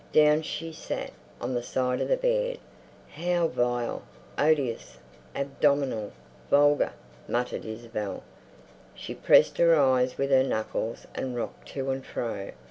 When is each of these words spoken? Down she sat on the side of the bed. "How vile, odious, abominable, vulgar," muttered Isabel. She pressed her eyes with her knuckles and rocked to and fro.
Down 0.13 0.41
she 0.41 0.73
sat 0.73 1.11
on 1.39 1.53
the 1.53 1.61
side 1.61 2.01
of 2.01 2.07
the 2.07 2.17
bed. 2.17 2.57
"How 3.11 3.45
vile, 3.47 4.01
odious, 4.35 4.97
abominable, 5.35 6.11
vulgar," 6.49 6.93
muttered 7.27 7.65
Isabel. 7.65 8.23
She 8.95 9.13
pressed 9.13 9.59
her 9.59 9.75
eyes 9.79 10.17
with 10.17 10.31
her 10.31 10.41
knuckles 10.43 11.05
and 11.13 11.35
rocked 11.35 11.67
to 11.73 11.91
and 11.91 12.03
fro. 12.03 12.49